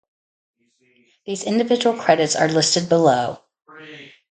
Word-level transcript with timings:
These 1.27 1.43
individual 1.43 1.95
credits 1.95 2.35
are 2.35 2.47
listed 2.47 2.89
below. 2.89 3.37